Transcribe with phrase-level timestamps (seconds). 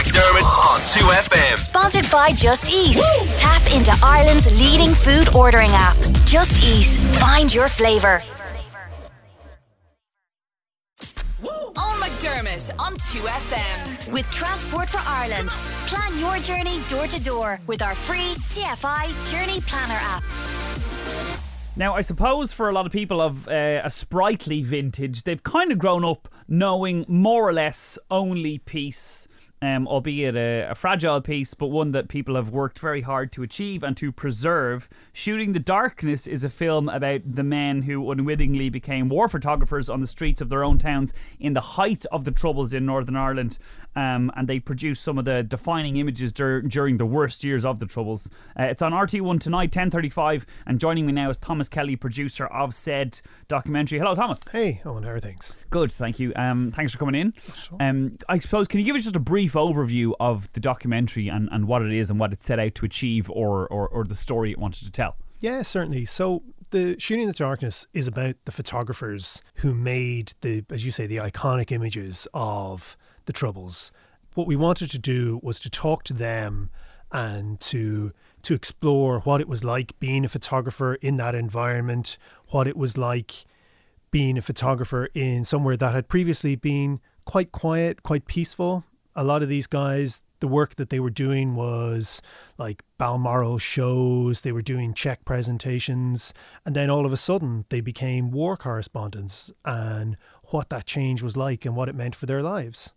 [0.00, 1.58] McDermott on 2FM.
[1.58, 2.96] Sponsored by Just Eat.
[3.36, 5.94] Tap into Ireland's leading food ordering app.
[6.24, 6.86] Just Eat.
[7.20, 8.22] Find your flavour.
[11.76, 14.10] On McDermott on 2FM.
[14.10, 15.50] With Transport for Ireland.
[15.86, 20.22] Plan your journey door to door with our free TFI Journey Planner app.
[21.76, 25.70] Now, I suppose for a lot of people of uh, a sprightly vintage, they've kind
[25.70, 29.28] of grown up knowing more or less only peace
[29.62, 33.42] um, albeit a, a, fragile peace, but one that people have worked very hard to
[33.42, 34.88] achieve and to preserve.
[35.12, 40.00] Shooting the Darkness is a film about the men who unwittingly became war photographers on
[40.00, 43.58] the streets of their own towns in the height of the Troubles in Northern Ireland.
[43.96, 47.80] Um, and they produced some of the defining images dur- during the worst years of
[47.80, 48.30] the Troubles.
[48.58, 52.46] Uh, it's on RTÉ One tonight, 10.35, and joining me now is Thomas Kelly, producer
[52.46, 53.98] of said documentary.
[53.98, 54.40] Hello, Thomas.
[54.52, 55.54] Hey, Eoghan, how are things?
[55.70, 56.32] Good, thank you.
[56.36, 57.34] Um, thanks for coming in.
[57.80, 61.28] Um, I suppose, can you give us just a brief brief overview of the documentary
[61.28, 64.04] and, and what it is and what it set out to achieve or, or, or
[64.04, 65.16] the story it wanted to tell?
[65.40, 66.06] Yeah, certainly.
[66.06, 70.90] So the shooting in the darkness is about the photographers who made the as you
[70.90, 73.90] say the iconic images of the troubles
[74.34, 76.70] what we wanted to do was to talk to them
[77.10, 82.16] and to to explore what it was like being a photographer in that environment
[82.50, 83.44] what it was like
[84.12, 88.84] being a photographer in somewhere that had previously been quite quiet quite peaceful
[89.20, 92.22] a lot of these guys, the work that they were doing was
[92.56, 96.32] like Balmoral shows, they were doing cheque presentations,
[96.64, 101.36] and then all of a sudden they became war correspondents and what that change was
[101.36, 102.94] like and what it meant for their lives.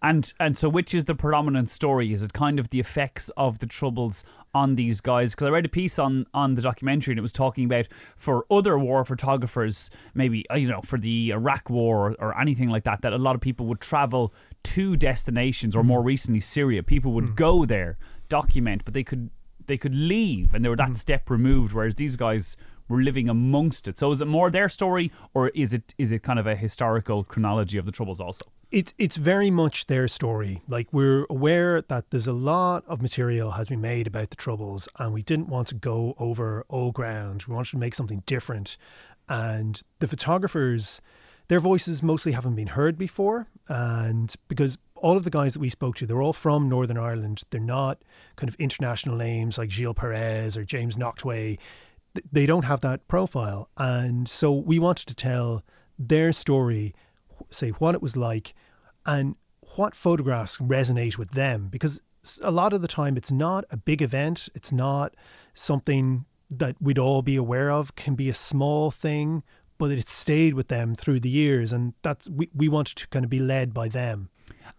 [0.00, 2.14] And and so, which is the predominant story?
[2.14, 4.24] Is it kind of the effects of the troubles
[4.56, 5.32] on these guys?
[5.32, 8.46] Because I read a piece on on the documentary, and it was talking about for
[8.50, 12.84] other war photographers, maybe uh, you know, for the Iraq War or, or anything like
[12.84, 14.32] that, that a lot of people would travel
[14.74, 16.82] to destinations, or more recently Syria.
[16.82, 17.36] People would mm.
[17.36, 17.98] go there,
[18.28, 19.30] document, but they could
[19.66, 20.98] they could leave, and they were that mm.
[20.98, 21.72] step removed.
[21.74, 22.56] Whereas these guys
[22.88, 23.98] were living amongst it.
[23.98, 27.24] So is it more their story, or is it is it kind of a historical
[27.24, 28.46] chronology of the troubles also?
[28.70, 30.62] It's it's very much their story.
[30.68, 34.88] Like we're aware that there's a lot of material has been made about the troubles,
[34.98, 37.44] and we didn't want to go over old ground.
[37.46, 38.76] We wanted to make something different,
[39.28, 41.00] and the photographers.
[41.48, 45.70] Their voices mostly haven't been heard before, and because all of the guys that we
[45.70, 47.42] spoke to, they're all from Northern Ireland.
[47.50, 48.02] They're not
[48.34, 51.58] kind of international names like Gilles Peress or James Nachtwey
[52.32, 53.68] they don't have that profile.
[53.76, 55.62] And so we wanted to tell
[55.98, 56.94] their story,
[57.50, 58.54] say what it was like,
[59.04, 59.36] and
[59.76, 61.68] what photographs resonate with them.
[61.68, 62.00] Because
[62.42, 65.14] a lot of the time, it's not a big event, it's not
[65.54, 69.42] something that we'd all be aware of, can be a small thing,
[69.78, 71.72] but it stayed with them through the years.
[71.72, 74.30] And that's we, we wanted to kind of be led by them.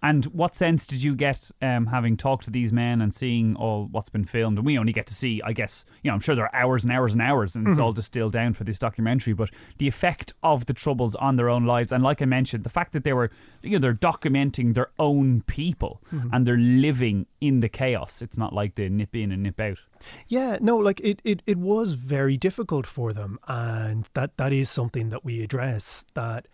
[0.04, 3.88] And what sense did you get um, having talked to these men and seeing all
[3.92, 4.58] what's been filmed?
[4.58, 6.84] And we only get to see, I guess, you know, I'm sure there are hours
[6.84, 7.84] and hours and hours, and it's mm-hmm.
[7.84, 9.34] all distilled down for this documentary.
[9.34, 9.50] But
[9.80, 12.94] the effect of the troubles on their own lives, and like I mentioned, the fact
[12.94, 13.32] that they were,
[13.64, 16.30] you know, they're documenting their own people mm-hmm.
[16.32, 18.22] and they're living in the chaos.
[18.22, 19.80] It's not like they nip in and nip out.
[20.28, 24.70] Yeah, no, like it, it, it was very difficult for them, and that that is
[24.70, 26.06] something that we address.
[26.14, 26.48] That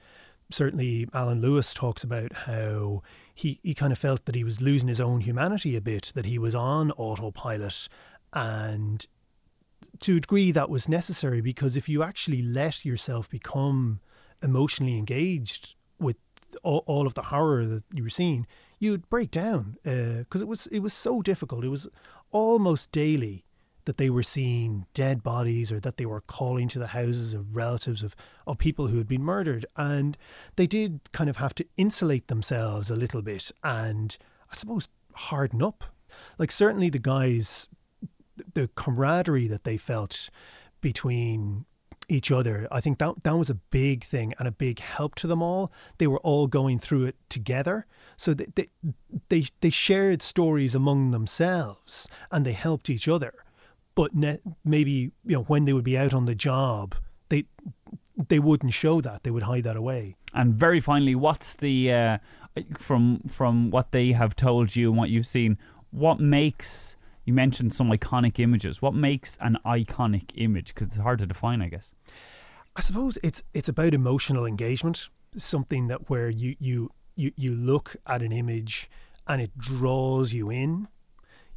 [0.54, 3.02] certainly Alan Lewis talks about how
[3.34, 6.26] he, he kind of felt that he was losing his own humanity a bit, that
[6.26, 7.88] he was on autopilot.
[8.34, 9.06] And
[10.00, 14.00] to a degree, that was necessary because if you actually let yourself become
[14.42, 16.18] emotionally engaged with
[16.64, 18.46] all, all of the horror that you were seeing,
[18.80, 21.64] you'd break down because uh, it was it was so difficult.
[21.64, 21.88] It was
[22.32, 23.44] almost daily
[23.86, 27.56] that they were seeing dead bodies or that they were calling to the houses of
[27.56, 28.16] relatives of,
[28.48, 29.66] of people who had been murdered.
[29.76, 30.18] And
[30.56, 34.18] they did kind of have to insulate themselves a little bit and
[34.52, 35.84] I suppose harden up.
[36.38, 37.68] Like, certainly the guys,
[38.54, 40.30] the camaraderie that they felt
[40.82, 41.66] between
[42.10, 42.68] each other.
[42.72, 45.72] I think that that was a big thing and a big help to them all.
[45.98, 47.86] They were all going through it together,
[48.18, 48.70] so they they
[49.30, 53.43] they, they shared stories among themselves and they helped each other
[53.96, 56.96] but ne- maybe you know when they would be out on the job,
[57.30, 57.46] they
[58.30, 59.24] they wouldn't show that.
[59.24, 60.16] They would hide that away.
[60.34, 62.18] And very finally, what's the uh,
[62.78, 65.58] from from what they have told you and what you've seen?
[65.92, 66.96] What makes
[67.26, 68.82] you mentioned some iconic images?
[68.82, 70.74] What makes an iconic image?
[70.74, 71.94] Because it's hard to define, I guess.
[72.76, 75.10] I suppose it's it's about emotional engagement.
[75.38, 78.90] Something that where you you you you look at an image
[79.28, 80.88] and it draws you in.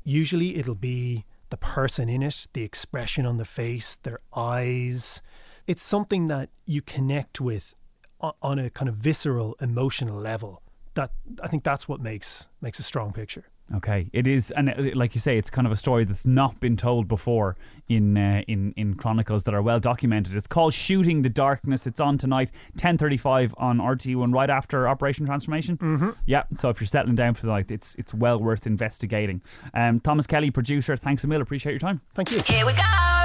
[0.05, 5.23] Usually, it'll be the person in it, the expression on the face, their eyes.
[5.67, 7.75] It's something that you connect with
[8.21, 10.63] on a kind of visceral, emotional level.
[10.95, 11.11] That
[11.43, 13.45] I think that's what makes makes a strong picture.
[13.75, 16.61] Okay, it is, and uh, like you say, it's kind of a story that's not
[16.61, 17.57] been told before
[17.89, 20.37] in uh, in in chronicles that are well documented.
[20.37, 24.51] It's called "Shooting the Darkness." It's on tonight, ten thirty five on RTÉ One, right
[24.51, 25.79] after Operation Transformation.
[25.79, 26.11] Mm-hmm.
[26.27, 29.43] Yeah, so if you're settling down for the night, it's it's well worth investigating.
[29.75, 30.97] Um, Thomas Kelly, producer.
[30.97, 31.41] Thanks a mil.
[31.41, 32.01] Appreciate your time.
[32.15, 32.43] Thank you.
[32.43, 33.16] Here we go.